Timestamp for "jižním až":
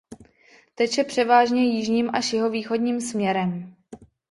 1.65-2.33